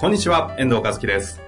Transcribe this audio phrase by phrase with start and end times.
[0.00, 1.42] こんにちは、遠藤和樹です。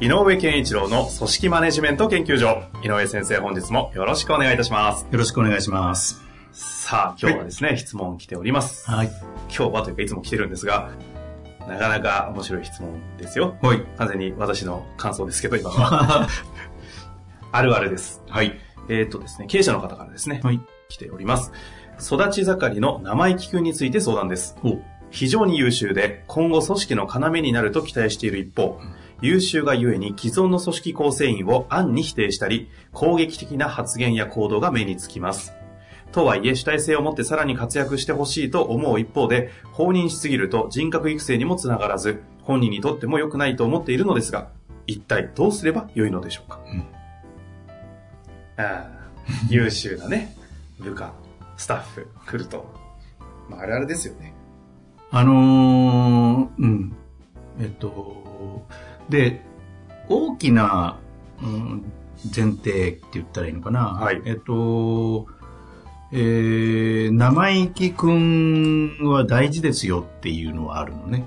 [0.00, 2.62] 井上健一郎の組織マネジメント研究所。
[2.82, 5.06] 井上先生、本日もよろしくお願いいたします。
[5.10, 6.22] よろしくお願いします。
[6.50, 8.90] さあ、今日はですね、質問来ております。
[8.90, 9.08] はい。
[9.54, 10.90] 今日はというかいつも来てるんですが、
[11.68, 13.58] なかなか面白い質問ですよ。
[13.60, 13.82] はい。
[13.98, 16.28] 完全に私の感想ですけど、今は。
[17.52, 18.22] あるあるです。
[18.26, 18.58] はい。
[18.88, 20.62] えーっとですね、経営者の方からですね、はい。
[20.88, 21.52] 来ております。
[22.00, 24.56] 育ち盛りの生意気君について相談です。
[25.10, 28.80] お非常に優秀で、今後組織の要になると期待している一方、
[29.20, 35.54] 優秀がゆえに既存の組織構成員を暗に否定したり、攻撃的な発言や行動が目につきます。
[36.12, 44.50] とはいえ主体性を持ってさらに活躍してほしいと思う一方で、放任しすぎると人格育成にもつながらず、本人にとっても良くないと思っているのですが、
[44.86, 46.84] 一体どうすれば良いのでしょうか、うん
[48.56, 48.90] ああ
[49.48, 50.34] 優秀なね、
[50.80, 51.12] 部下、
[51.56, 52.66] スタッフ来ると、
[53.48, 54.34] まあ、あれあれですよね。
[55.10, 56.96] あのー、うん。
[57.60, 58.66] えっと、
[59.08, 59.42] で、
[60.08, 60.98] 大きな、
[61.42, 61.84] うん、
[62.24, 63.80] 前提って言ったらいいのかな。
[63.86, 65.26] はいえっと、
[66.12, 71.24] えー、生意気くんは大事ですよっていうのはあるのね。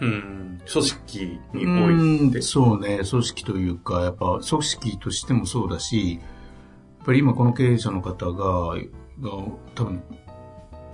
[0.00, 2.42] うん、組織にうおいてん、。
[2.42, 9.30] そうね、組織というか、やっぱ組織としてもそうだし、やっぱり今この経営者の方が、が
[9.74, 10.02] 多分、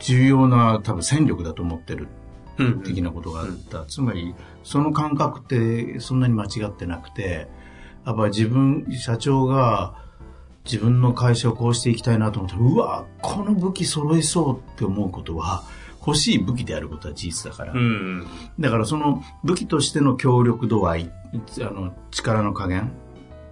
[0.05, 2.09] 重要な多分戦力だと思ってる
[2.59, 3.85] うん的なことがあった。
[3.87, 7.49] つまり、その感覚ってそんなに間違ってなくて、
[8.07, 9.97] やっぱ自分、社長が
[10.65, 15.65] 自分の会社をこうしていきたいなと思ったら、うわ、この武器揃いそうって思うことは、
[16.07, 17.73] 欲しい武器であることは事実だから。
[17.73, 18.27] うん。
[18.61, 21.11] だからその武器としての協力度合い、
[21.61, 22.93] あの力の加減、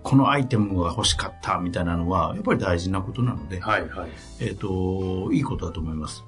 [0.02, 4.10] このアイテムが欲しかったみたいなのは、やっぱり大事なことなので、はいはい。
[4.40, 6.24] えっ、と、いいことだと思います。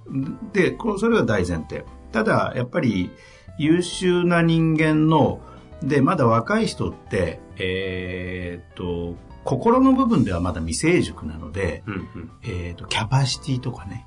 [0.53, 1.84] で、それが大前提。
[2.13, 3.11] ただ、やっぱり
[3.59, 5.41] 優秀な人間の、
[5.83, 12.31] で、まだ若い人って、えっ、と、心の部分ではまだ未成熟なので、うんうん。
[12.43, 14.07] えっ、と、キャパシティとかね、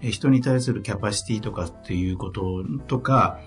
[0.00, 3.38] えー人に対するキャパシティとかっていうこととか、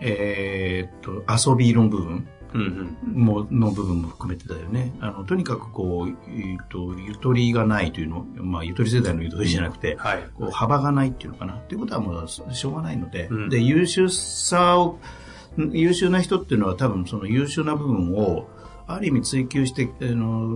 [0.00, 3.24] えっ、と、遊びの部分うんうん。
[3.24, 4.92] も、の部分も含めてだよね。
[5.00, 10.24] あの、とにかくこう、えっ、と、ゆとりがないというの、まあ、ゆとり世代のゆとりじゃなくて、はい。
[10.34, 11.54] こう幅がないっていうのかな。
[11.54, 14.98] っていうことはもうしょうがないので、うんで、優秀さを、
[15.56, 18.48] 優秀な人っていうのは多分その優秀な部分を、
[18.86, 20.48] ある意味追求して、あの、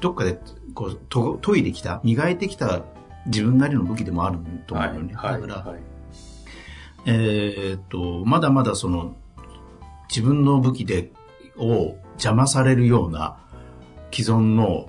[0.00, 0.38] どっかで
[0.74, 2.82] こうと研いできた、磨いてきた
[3.26, 5.14] 自分なりの武器でもあると思うはいのね。
[5.14, 5.40] はい。
[5.40, 5.80] だから、はい
[7.06, 9.16] えーっと、まだまだその、
[10.14, 11.10] 自分の武器で、
[11.56, 13.36] を邪魔されるような
[14.12, 14.88] 既存の、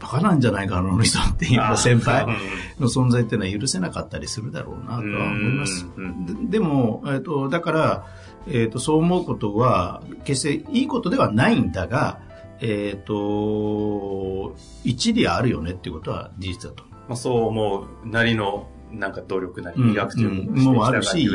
[0.00, 2.36] バカなんじゃないかな、あの人っていう先輩うん
[2.80, 5.86] の存在っていうのは許せなかったりするだろうなとは思います。
[5.96, 8.06] うんででも、えーっと、だから、
[8.46, 12.20] えーっと、そう思うことは、決していいことではないんだが、
[12.60, 16.84] えーっと、一理あるよねっていうことは事実だと。
[17.08, 21.28] まあ、そう思うなりの、なんか努力なり、うん磨くといううんものをもうあるし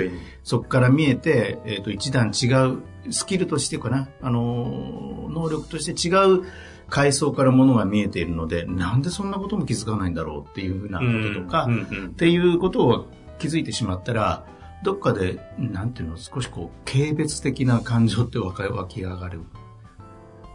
[0.44, 2.82] そこから見えて、えっ、と、一段違う、
[3.12, 6.44] スキルとしてかな、あのー、能力として違う
[6.90, 13.08] 階層からものが見えているので、なんでそんなことも気づかないんだろうっていうふうなこととか、うんっうんていうことを
[13.40, 14.46] 気づいてしまったら、
[14.84, 18.54] どっかで、なんていうの、少しこう、軽蔑的な感情って湧
[18.88, 19.42] き上がる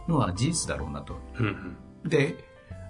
[0.07, 1.15] のは事実だろうなと。
[2.05, 2.35] で、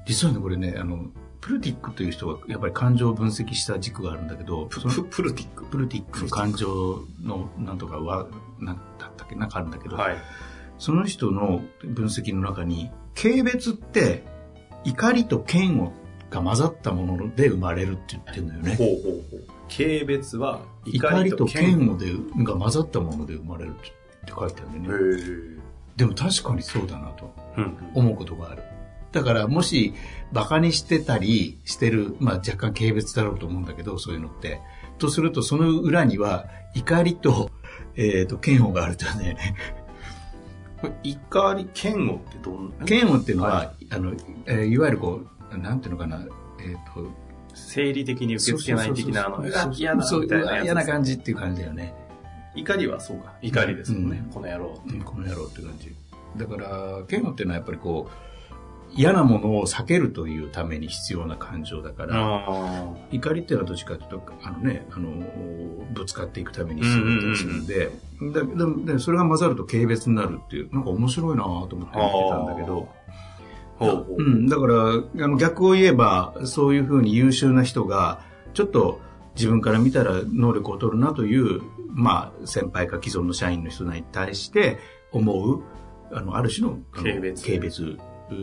[0.06, 1.06] 実はね、これね、あの、
[1.48, 5.66] プルティックという人がやっぱり感情を分析した軸があるんだけど、ププルティック。
[5.68, 8.28] プルティックの感情のなんとかは、
[8.60, 10.18] なんだったっけなんかあるんだけど、はい。
[10.78, 14.26] その人の分析の中に、軽蔑って
[14.84, 15.92] 怒りと嫌悪
[16.30, 18.76] が混ざったもので生まれるって言ってるんだよね。
[18.76, 18.98] ほうほう
[19.32, 19.48] ほう。
[19.70, 21.94] 軽蔑は怒りと嫌悪。
[21.94, 23.94] 悪でが混ざったもので生まれるって
[24.38, 25.62] 書いてあるんだよね。
[25.96, 28.64] でも確かにそうだなとうん思うことがある。
[29.12, 29.94] だからもし
[30.32, 34.62] 馬鹿にしてたりしてる、まあ若干軽蔑だろうと思うんだけど、そういうのって。
[34.98, 37.52] とするとその裏には怒りと、
[37.96, 39.38] えっ、と、嫌悪があるとね。
[41.04, 42.86] 怒り、嫌悪ってどんな？
[42.88, 44.14] 嫌悪っていうのは、はあの、
[44.46, 45.22] えーいわゆるこ
[45.52, 46.26] う、なんていうのかな、
[46.60, 47.10] えっ、と、
[47.56, 49.42] 生理的に受け付けない的な、
[49.74, 51.94] 嫌なやつ嫌な感じっていう感じだよね。
[52.56, 53.34] 怒りはそうか。
[53.42, 54.24] 怒りですもんね。
[54.26, 54.82] うんこの野郎。
[54.88, 55.96] うんこの野郎って感じ。
[56.38, 58.27] だから、嫌悪っていうのはやっぱりこう、
[58.96, 65.10] 嫌なものを避けるというために必要な感情だから、あ怒りっていうのはどっちかというと、あのね、あの、
[65.94, 67.92] ぶつかっていくために必要だったりするんで、
[68.34, 71.90] だででそれが混ざると軽蔑になるっていう、なんか面白いなと思って見て
[72.30, 72.90] たんだけど、
[73.78, 74.76] ほうん、だから、
[75.26, 78.22] あの逆を言えば、そういうふうに優秀な人が、
[78.54, 79.00] ちょっと
[79.36, 84.80] 自分から見たら能力を取るなという、まあ、先輩か既存の社員の人に対して
[85.12, 85.62] 思う、
[86.12, 87.36] あの、ある種の軽蔑。
[87.44, 88.00] 軽蔑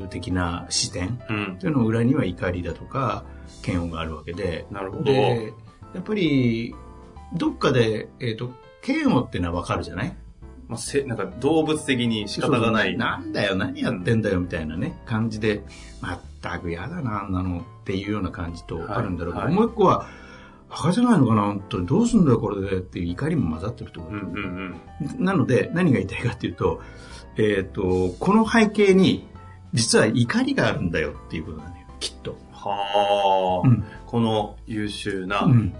[0.09, 1.57] 的な視点うん。
[1.59, 3.25] というの裏には怒りだとか、
[3.67, 5.05] 嫌悪があるわけで、なるほど。
[5.05, 5.53] で、
[5.95, 6.75] やっぱり、
[7.35, 8.51] どっかで、えっ、と、
[8.87, 10.17] 嫌悪っていうのはわかるじゃない？
[10.69, 12.97] まあ、せなんか動物的に仕方がない。
[12.97, 15.63] なんだよ、何やってんだよ、みたいなね、感じで、
[16.01, 20.07] まったく嫌だな、あんなのっていうような感じとあるんだろうけど、はいもう一個は、
[20.71, 21.87] バカじゃないのかな、本当に。
[21.87, 22.79] どうすんだよ、これで？
[22.79, 24.21] っていう怒りも混ざってるところ。
[24.21, 24.75] うんうん
[25.19, 25.25] うん。
[25.25, 26.81] なので、何が言いたいかっていうと、
[27.37, 29.29] えっ、と、この背景に、
[29.75, 32.38] 実は怒りがあるんだよっていうことなのよ、きっと。
[32.53, 35.75] はあ、うんこの優秀なうん。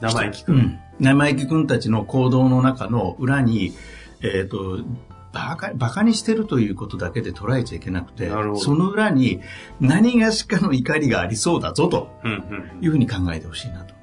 [0.00, 0.52] 生意気く？
[0.52, 0.80] うんん。
[0.98, 3.74] 生意気君たちの行動の中の裏に、
[4.22, 4.80] えっ、と、
[5.32, 9.40] バカ、バカにしてるということだけで捉えちゃいけなくてその裏に
[9.78, 12.34] 何がしかの怒りがありそうだぞとうんう
[12.80, 13.94] んいうふうに考えてほしいなと。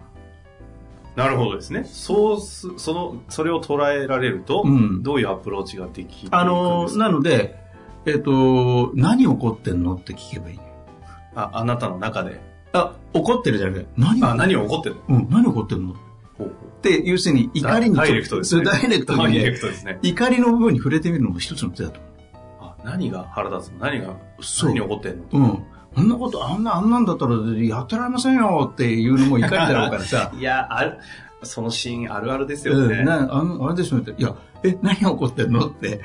[1.16, 1.84] なるほどですね。
[1.86, 6.40] そうす、その、それを捉えられると、うんどういうアプローチができていくんですか？
[6.40, 7.58] あの、なので、
[8.06, 9.96] えっ、と、何起こってんの？
[9.96, 10.60] って聞けばいい。
[11.36, 12.40] あ、あなたの中で。
[12.74, 14.24] あ、怒ってるじゃなくて、何？
[14.24, 15.02] あ、何起こってるの？
[15.08, 15.94] うん、何起こってんの？
[15.94, 15.98] っ
[16.82, 20.00] て、要するに怒りにダイレクトですねダイレクトうダイレクトですね。
[20.02, 22.00] 怒りの部分に触れてみるのも一つの手だと
[22.60, 23.80] 思あ、何が腹立つの？
[23.80, 25.24] 何が、そう何起こってんの？
[25.32, 25.38] う。
[25.38, 25.64] うん。
[25.98, 30.32] あんなこと、あんな、あんなんだったらやってられませんよっていうのも怒りだろうからさ。
[30.38, 31.00] いや、ある、
[31.42, 32.98] そのシーンあるあるですよね。
[32.98, 34.14] うん、なあのあれですよね。
[34.18, 35.68] いや、え、何が起こってんの？
[35.68, 36.02] って、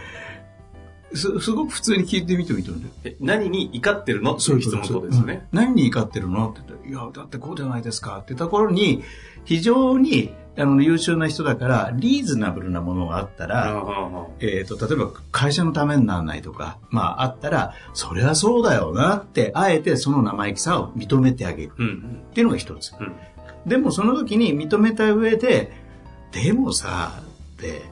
[1.15, 2.85] す、すごく普通に聞いてみてもいいと思う。
[2.85, 2.95] んだよ。
[3.05, 4.37] え何に怒ってるの？
[4.37, 5.49] っていう質問ですよね。
[5.53, 5.59] うん。
[5.59, 6.51] 何に怒ってるの？
[6.51, 9.03] って言ったら、いや、だってこうじゃないですかってところに、
[9.45, 14.27] 非常にあの優秀な人だから、リーズナブルなものがあったら、うんうんうん。
[14.41, 21.73] えっ、と、例えば会社のためにならないとか、まああったら、それはそうだよなって、あえてその生意気さを認めてあげる。
[21.79, 22.23] うん。
[22.31, 22.93] っていうのが一つ。
[22.99, 23.13] うん。
[23.67, 25.73] でもその時に認めた上で、
[26.33, 27.23] でもさ、
[27.55, 27.83] って、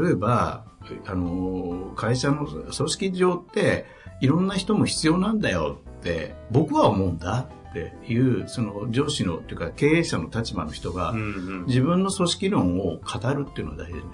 [0.00, 0.64] 例えば、
[1.06, 3.86] あの、会社の組織上って、
[4.20, 11.22] いろんな人も必要なんだよって、僕は思うんだっていう、その上司の、っていうか経営者の立場の人がうん、う
[11.62, 14.10] ん自分の組織論を語るっていうのは大事だよね。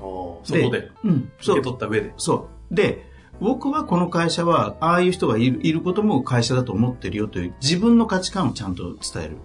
[0.00, 1.60] おーそこで、うん、受け。
[1.60, 2.12] 取った上で。
[2.16, 2.74] そう。
[2.74, 3.08] で、
[3.40, 9.36] 僕はこの会社は、ああいう人がいるいることも会社だと思ってるよという自分の価値観をちゃんと伝える。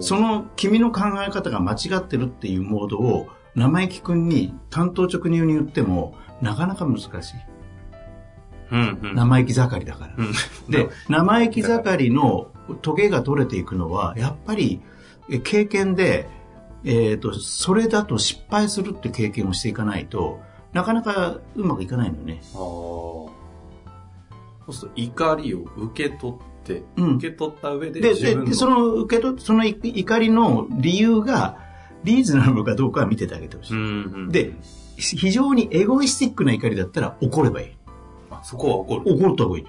[0.00, 7.10] その君の考え方が間違ってるっていうモードを生意気君に担当直入に言ってもなかなか難しい。
[8.70, 9.14] うんうん。
[9.14, 10.14] 生意気盛りだから。
[10.16, 10.32] うん
[10.70, 12.48] で、生意気盛りの
[12.80, 14.80] トゲが取れていくのは、やっぱり
[15.30, 16.28] え経験で、
[16.84, 20.40] えっ、と、それだと失敗するって経験をしていかないと、
[20.72, 22.40] なかなかうまくいかないのよね。
[22.54, 23.30] あー
[24.64, 31.58] そうすると怒りを受け取って、うん受け取った上でで、でその受け取そのい怒りの理由が
[32.04, 33.74] リーズナブルかどうかは見ててあげてほしい。
[33.74, 34.52] うんうん、で、
[34.96, 37.72] 非常にエゴイスティックな怒りだったら怒ればいい。
[38.30, 39.02] あそこは怒る。
[39.14, 39.66] 怒った方がいい。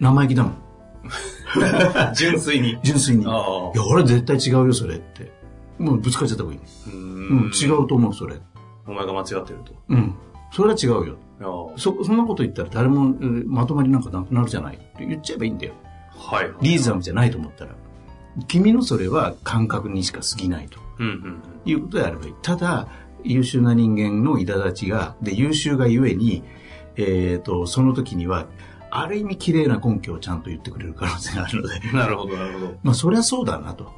[0.00, 0.56] 生意気だもん。
[2.14, 2.78] 純粋に。
[2.82, 3.22] 純粋に。
[3.22, 3.32] いや。
[3.86, 5.32] 俺絶対違うよ、それって。
[5.78, 6.60] もうぶつかっちゃった方がいい。
[6.60, 8.36] ううん、違うと思う、それ。
[8.86, 9.72] お前が間違ってると。
[9.88, 10.14] うん。
[10.52, 11.16] それは違うよ。
[11.76, 15.74] そ、そんなこと言ったら誰もえーまとまりなんかなくなるじゃないって言っちゃえばいいんだよ。
[16.16, 16.52] はい。
[16.62, 17.72] リーズナブルじゃないと思ったら。
[18.48, 20.78] 君のそれは感覚にしか過ぎないと
[21.64, 22.34] いうことであればいい。
[22.42, 22.88] ただ、
[23.22, 26.44] 優秀な人間の苛立ちが、で、優秀がゆえに、
[26.96, 28.46] えっ、と、その時には、
[28.90, 31.80] ある意味綺麗な根拠をちゃんと言ってくれる可能性があるので。
[31.88, 31.98] うん。
[31.98, 32.74] なるほど、なるほど。
[32.84, 33.92] まあ、そりゃそうだなと。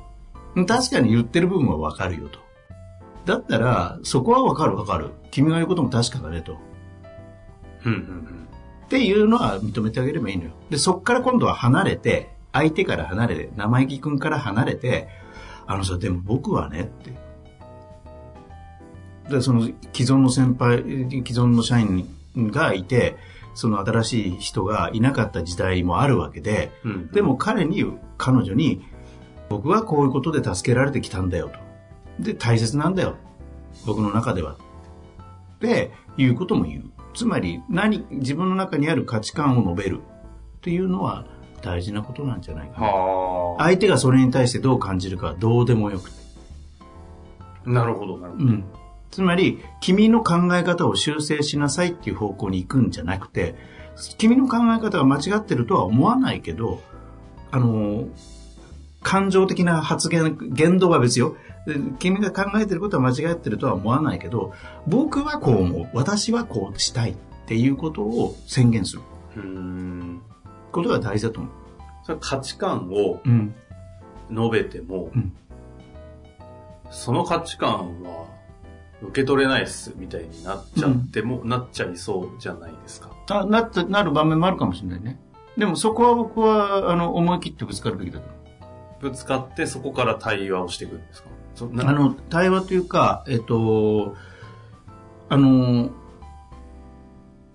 [0.67, 2.39] 確かに言ってる部分はわかるよと。
[3.27, 5.11] だったら、そこはわかるわかる。
[5.31, 6.57] 君が言うことも確かだねと。
[7.85, 8.47] うんうん
[8.87, 10.53] っていうのは認めてあげればいいのよ。
[10.71, 15.09] で、そっから今度は離れて、相手から離れて、生意気君から離れて、
[15.67, 17.13] あのさ、でも僕はねって。
[19.31, 23.17] で、その既存の先輩、既存の社員がいて、
[23.55, 26.93] その新しい人がいなかった時代もあるわけで、うん。
[26.93, 27.11] うん。
[27.11, 27.85] でも彼に、
[28.19, 28.85] 彼女に、
[29.49, 32.23] 僕はこういうことで助けられてきたんだよと。
[32.23, 33.17] で、大切なんだよ。
[33.87, 34.57] 僕の中では。
[35.61, 36.85] で、いうことも言う。
[37.15, 40.01] つまり、何、自分の中にある価値観を述べる。
[40.59, 41.27] っていうのは
[41.67, 42.87] 大事なことなんじゃないかな。
[42.87, 43.65] はあ。
[43.65, 46.17] 相手がそれに対してどう感じるかはどうでもよくて。
[47.67, 48.45] なるほど、なるほど。
[48.45, 48.65] うん。
[49.11, 53.57] つまり、君の考え方を修正しなさいっていう方向に行くんじゃなくて、
[54.17, 56.81] 君の考え方が間違ってるとは思わないけど、
[57.51, 58.07] あの、
[59.03, 61.37] 感情的な発言、言動は別よ。
[61.67, 64.53] で君が考えてることは間違ってるとは思わないけど、
[64.87, 65.89] 僕はこう思う。
[65.95, 69.03] 私はこうしたいっていうことを宣言する。
[70.73, 71.53] ことが大事だと思う。
[72.05, 73.55] それ価値観をうん。
[74.29, 75.33] 述べても、うん
[76.91, 78.27] その価値観は
[79.03, 83.11] 受け取れないっす、みたいになっちゃっても、なっちゃいそうじゃないですか。
[83.31, 85.21] あなって、なる場面もあるかもしれないね。
[85.59, 88.37] でもそこは僕は、あの、思い切ってぶつかるべきだと思
[89.01, 89.11] う。
[89.11, 91.29] ぶつかってそこから対話をしていくんですか？
[91.61, 94.15] あの、対話というか、えっと、
[95.29, 95.91] あの、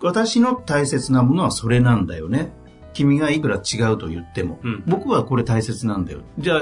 [0.01, 2.51] 私の大切なものはそれなんだよね。
[2.93, 6.19] 君がいくら違うと言っても、うん僕はこれ大切なんだよ。
[6.38, 6.62] じゃあ、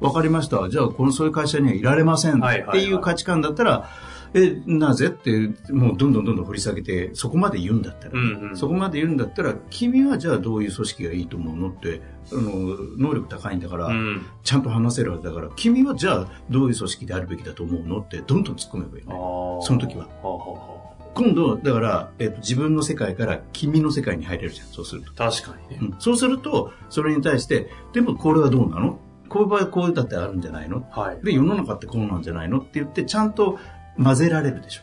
[0.00, 0.68] わかりました。
[0.68, 3.88] じゃあ、このそういう会社にはいられませんはいはいはいっていう価値観だったら、
[4.34, 8.56] え、なぜって、もうどんどんどんどん掘り下げて、そこまで言うんだったら、うんうん。
[8.56, 12.02] そこまで言うんだったら、君はじゃあどういう組織がいいと思うのって、
[12.32, 14.26] あの、能力高いんだから、うん。
[14.42, 19.14] ちゃんと話せるはずだから、君はじゃあどういう組織であるべきだと思うのってどんどん突っ込めばいいあね。
[19.18, 20.04] ーその時は。
[20.04, 20.75] はあはあは
[21.16, 25.24] 今度、だから、えっと自分の世界から君の世界に入れるじゃん、そうすると。
[25.24, 25.78] あ確かにね。
[25.80, 29.00] うんそうすると、それに対して、でもこれはどうなの？
[29.28, 30.86] こういう場合はこういうだってあるんじゃないの？
[30.90, 31.24] はい。
[31.24, 32.58] で、世の中ってこうなんじゃないの？
[32.58, 33.58] って言って、ちゃんと
[34.00, 34.82] 混ぜられるでしょ。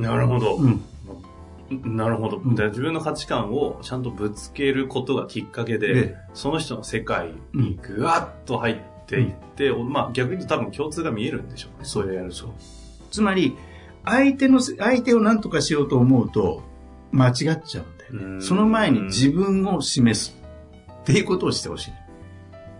[0.00, 0.56] なるほど。
[0.56, 0.84] うん。
[1.96, 2.38] なるほど。
[2.38, 8.76] んで自分の価値観をちゃんとぶつけることがきっかけで、でその人の世界にぐわっと入っ
[9.06, 11.84] ていって、まあ逆に言うと多分共通が見えるんでしょうね。
[11.88, 12.54] それやると。
[13.10, 13.56] つまり、
[14.06, 16.62] 相手の、相手を何とかしようと思うと、
[17.12, 18.40] 間違っちゃうんだよね。
[18.40, 20.36] その前に自分を示す。
[21.02, 21.92] っていうことをしてほしい。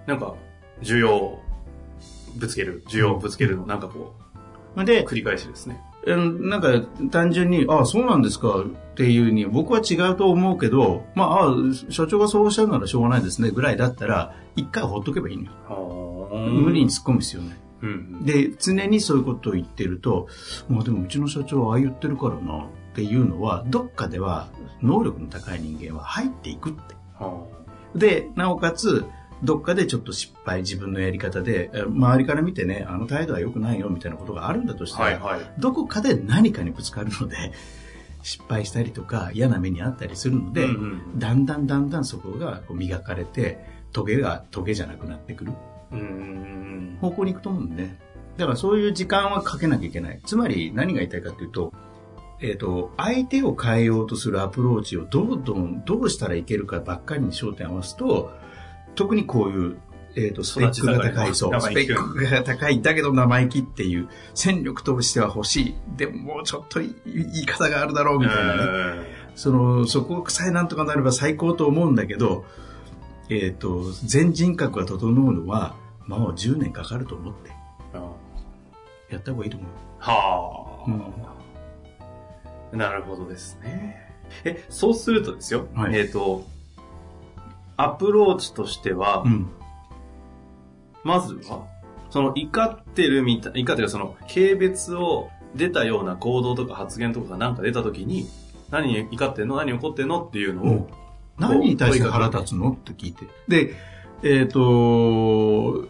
[0.06, 0.35] なんか、
[0.83, 1.42] 需要を
[2.37, 4.14] ぶつける、需要をぶつけるの、なんかこ
[4.76, 5.80] う、で、繰り返しですね。
[6.06, 11.54] うんなんか単純に、ああ、そうなんですかっていうに、僕は違うと思うけど、まあ、ああ、
[11.90, 15.50] 社長がそうおっしゃるならしょうがないですね、ぐらいだったら、一回ほっとけばいいのよ。
[16.33, 17.56] 無理に突っ込む必要ない。
[17.87, 18.25] うん。
[18.25, 20.28] で、常にそういうことを言ってると、
[20.69, 24.49] まあでもうちの社長はああ言ってるからな、っていうのは、どっかでは
[24.83, 26.95] 能力の高い人間は入っていくって。
[27.19, 27.47] は
[27.95, 29.05] で、なおかつ、
[29.43, 35.52] どっかでちょっと失敗、自分のやり方で、え周りから見てね、あの態度は良くないよ、みたいなことがあるんだとしたら、あはいはい。
[35.59, 37.52] どこかで何かにぶつかるので、
[38.23, 45.52] 失敗したりとか嫌な目にあったりするので、うんうんだんだんだんだんそこがこう磨かれて、トゲがトゲじゃなくなってくる
[47.00, 47.99] 方向に行くと思うんで、ね、
[48.37, 50.21] だからそういう時間はかけなきゃいけない。
[50.25, 51.73] つまり何が言いたいかというと、
[52.41, 58.31] えっ、と、相手を変えようとするアプローチをどうどん、どうしたらいけるかばっかりに焦点を合わすと、
[58.95, 59.79] 特にこういう、
[60.17, 65.75] えっ、と、スペックが高い、そう、スペックが高い、だけど生意気っていう、戦力としては欲しい。
[65.97, 68.62] でももうちょっとい言い方があるだろうみたいなね。
[68.62, 68.67] う
[69.12, 72.45] んその、そこさえなんとかなれば最高と思うんだけど、
[73.29, 77.50] えっ、と、全人格が整うのは、まあ10年かかると思って、
[79.10, 79.70] やった方がいいと思う。
[79.98, 80.90] はあ、
[82.72, 82.78] うん。
[82.78, 84.12] なるほどですね。
[84.44, 85.96] え、そうするとですよ、はい。
[85.96, 86.44] えっ、と、
[87.76, 89.48] アプローチとしては、うん。
[91.04, 91.66] まずは、
[92.10, 98.28] その怒ってるみたい、怒ってるその軽蔑を出たような行動とか発言とかがなんか出た時に、
[98.70, 99.56] 何に怒ってんの？
[99.56, 100.25] 何怒ってんの？
[100.25, 100.90] っていうのを、
[101.38, 102.72] 何に対して腹立つの？
[102.72, 103.26] って聞いて。
[103.46, 103.75] で、
[104.22, 105.86] えっ、と、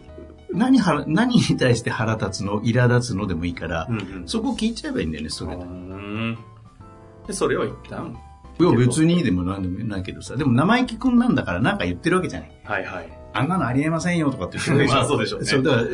[0.51, 5.57] 何腹、何に対して腹立つの苛立つのでもいいから、うんうんそこ聞いちゃえばいいんだよね、それ
[7.27, 7.33] で。
[7.33, 8.17] それを一旦、
[8.59, 12.51] いや、別にでも何でもないけどさ、でも生意気くんなんだからなんか言ってるわけじゃない。
[12.63, 13.09] はいはい。
[13.33, 15.87] あんなのありえませんよとかって言ってる まあそうでしょうねそう、だから、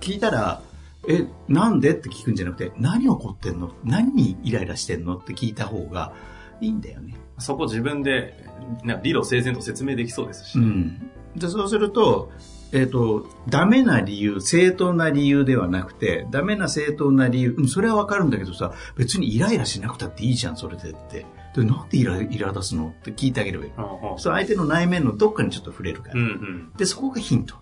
[0.00, 0.62] 聞いたら、
[1.06, 3.72] え、なんでって聞くんじゃなくて、何起こってんの？
[3.84, 6.12] 何にイライラしてんのって聞いた方が
[6.60, 7.14] いいんだよね。
[7.38, 8.44] そこ自分で、
[8.84, 10.58] な理路整然と説明できそうですし。
[10.58, 11.10] うん。
[11.36, 12.32] で、そうすると、
[12.72, 21.24] えっ、と、ダメな理由、正当な理由ではなくて、ダメな正当な理由、うんそれはわかるんだけどさ、別にイライラしなくたっていいじゃん、それでって。
[21.54, 22.88] で、なんでイライラ出すの？
[22.88, 23.72] って聞いてあげればいい。
[24.18, 26.14] そう、相手の内面のどっかにちょっと触れるから。
[26.14, 26.72] うんうん。
[26.76, 27.56] で、そこがヒント。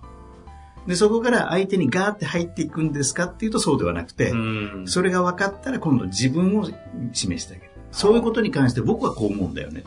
[0.89, 3.27] で、そこから相手にガーって入っていくんですか？
[3.27, 6.69] っていうとそうではなくて、うんそれが分かったら今度自分を
[7.13, 7.71] 示してあげる。
[7.93, 9.85] そういうことに関して僕はこう思うんだよね。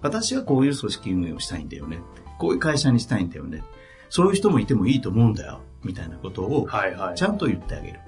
[0.00, 1.98] 私はこういう組織運営をしたいんだよね。
[2.38, 3.62] こういう会社にしたいんだよね。
[4.08, 5.60] そういう人もいてもいいと思うんだよ。
[5.82, 6.68] みたいなことを。
[7.14, 8.00] ちゃんと言ってあげる。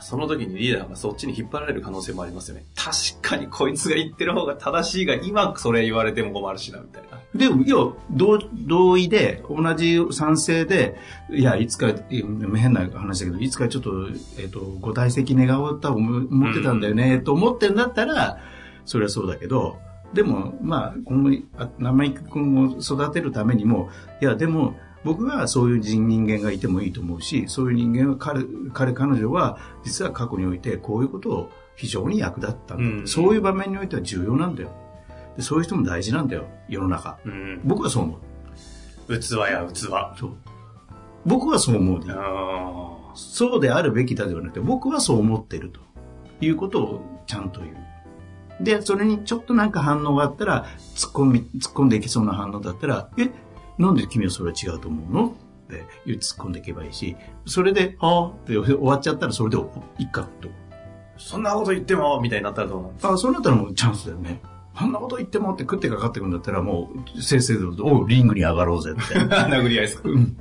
[0.00, 2.64] その時にリーダーがそっちに引っ張られる可能性もありますよね。
[2.76, 7.18] 確かにこいつが言ってる方が正しいが、今それ言われても困るしな、みたいな。
[7.34, 7.76] でも、いや、
[8.10, 10.96] 同同意で、同じ賛成で、
[11.30, 13.90] いや、いつか、変な話だけど、いつかちょっと、
[14.38, 18.38] えっ、と、ご退席願おうと思ってたんだよね、と思ってんだったら、
[18.84, 19.78] それはそうだけど、
[20.14, 21.30] でも、まあ、今後、
[21.78, 23.90] 生意気君を育てるためにも、
[24.22, 34.70] いや、でも、僕はそういう人間がいてもいいと思うし、そういう人間は彼、彼、彼女は、実は過去においてこういうことを非常に役立ったんだ、うん、そういう場面においては重要なんだよ。
[35.36, 37.18] でそういう人も大事なんだよ、世の中。
[37.24, 38.18] うん、僕はそう思
[39.08, 39.18] う。
[39.18, 39.78] 器や器。
[39.78, 40.32] そう。
[41.24, 42.12] 僕はそう思うで
[43.14, 45.80] そうであるべきだではなくて、僕はそう思ってると
[46.40, 47.76] いうことをちゃんと言う。
[48.60, 53.30] で、それにちょっとなんか反応があったら、突っ込み、突っ込んでいけそうな反応だったら、え、
[53.78, 55.26] なんで君はそれは違うと思うの？
[55.28, 57.16] って突っ込んでいけばいいし、
[57.46, 59.56] それで、ああって終わっちゃったらそれで
[59.98, 60.48] いっかと。
[61.18, 63.12] そんなこと言っても、みたいになったらどうなんですか？
[63.12, 64.40] あそうなったらもうチャンスだよね。
[64.78, 69.18] そんなこと言ってもって食ってかかってくるんだったらもう、先生で、おう、リングに上がろうぜって。
[69.18, 70.08] 殴り合いですか？
[70.08, 70.36] うん。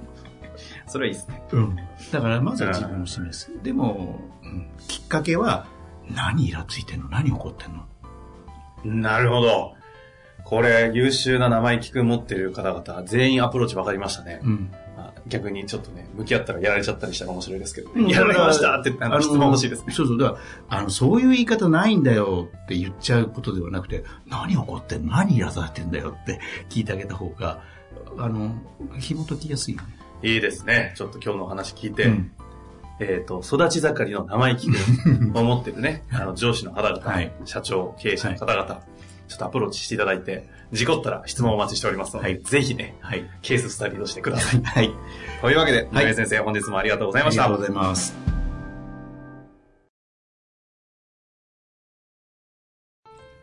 [0.88, 1.44] それはいいですね。
[1.52, 1.76] うん。
[2.12, 3.52] だからまずは自分を示す。
[3.64, 5.66] でも、うん、きっかけは、
[6.10, 7.10] 何イラついてんの？
[7.10, 7.84] 何怒ってんの？
[8.86, 9.74] なるほど。
[10.48, 14.40] これ、優秀な生意気くん持ってる方々、全員アプローチ分かりましたね。
[14.46, 14.72] うん、
[15.28, 19.92] 逆にちょっとね、向き合ったらやられちゃったりしたら面白いですけど、ね、うん、やられましたってあの質問欲しいですね。
[19.92, 20.18] そうそう。
[20.18, 20.40] だか
[20.70, 26.40] ら、あの、そういう言い方ないんだよって言っちゃうことではなくて、何怒って何イラついてんだよって
[26.70, 27.62] 聞いてあげた方が、
[28.18, 28.56] あの、
[29.00, 29.90] 紐解きやすいよね。
[30.24, 30.94] いいですね。
[30.96, 32.32] ちょっと今日のお話聞いて、うん、
[33.02, 38.98] えっ、ー、と、育ち盛りの生意気を持ってるね、 あの、上司の方々、はい、社長、経営者の方々、はい
[39.28, 44.62] ちょっとアプローチしていただいて、事故ったら質問をお待ちしておりますので、はい、ぜひね、はい、ケーススタディとしてください。
[44.62, 44.92] はい。
[45.42, 47.44] というわけで、はい、先生、本日もありがとうございました。
[47.44, 48.16] ありがとうございます。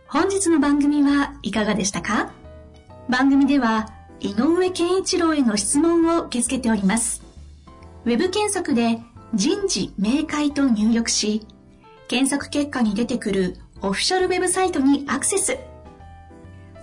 [0.09, 2.33] 本日の番組はいかがでしたか？
[3.09, 3.89] 番組では、
[4.21, 7.23] 井上健一郎への質問を受け付けております。
[8.05, 9.01] ウェブ検索で、
[9.35, 11.47] 人事明快と入力し、
[12.07, 15.59] 検索結果に出てくるオフィシャルウェブサイトにアクセス。